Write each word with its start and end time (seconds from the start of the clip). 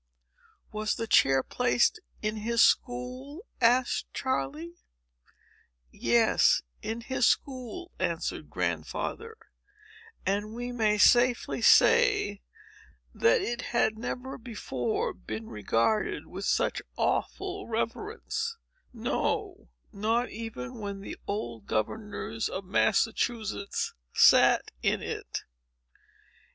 "Was 0.71 0.95
the 0.95 1.05
chair 1.05 1.43
placed 1.43 1.99
in 2.23 2.37
his 2.37 2.63
school?" 2.63 3.45
asked 3.61 4.11
Charley. 4.15 4.73
"Yes, 5.91 6.63
in 6.81 7.01
his 7.01 7.27
school," 7.27 7.91
answered 7.99 8.49
Grandfather; 8.49 9.37
"and 10.25 10.55
we 10.55 10.71
may 10.71 10.97
safely 10.97 11.61
say 11.61 12.41
that 13.13 13.41
it 13.41 13.61
had 13.77 13.95
never 13.99 14.39
before 14.39 15.13
been 15.13 15.45
regarded 15.51 16.25
with 16.25 16.45
such 16.45 16.81
awful 16.97 17.67
reverence—no, 17.67 19.69
not 19.93 20.29
even 20.31 20.79
when 20.79 21.01
the 21.01 21.17
old 21.27 21.67
governors 21.67 22.49
of 22.49 22.65
Massachusetts 22.65 23.93
sat 24.13 24.71
in 24.81 25.03
it. 25.03 25.43